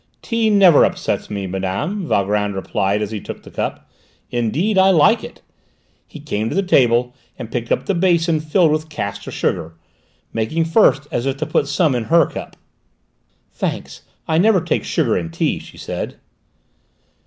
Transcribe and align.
"Tea 0.23 0.49
never 0.49 0.83
upsets 0.83 1.29
me, 1.29 1.45
madame," 1.45 2.07
Valgrand 2.07 2.55
replied 2.55 3.03
as 3.03 3.11
he 3.11 3.21
took 3.21 3.43
the 3.43 3.51
cup. 3.51 3.87
"Indeed, 4.31 4.75
I 4.79 4.89
like 4.89 5.23
it." 5.23 5.43
He 6.07 6.19
came 6.19 6.49
to 6.49 6.55
the 6.55 6.63
table 6.63 7.13
and 7.37 7.51
picked 7.51 7.71
up 7.71 7.85
the 7.85 7.93
basin 7.93 8.39
filled 8.39 8.71
with 8.71 8.89
castor 8.89 9.29
sugar, 9.29 9.75
making 10.33 10.65
first 10.65 11.07
as 11.11 11.27
if 11.27 11.37
to 11.37 11.45
put 11.45 11.67
some 11.67 11.93
in 11.93 12.05
her 12.05 12.25
cup. 12.25 12.55
"Thanks, 13.51 14.01
I 14.27 14.39
never 14.39 14.61
take 14.61 14.83
sugar 14.83 15.15
in 15.15 15.29
tea," 15.29 15.59
she 15.59 15.77
said. 15.77 16.15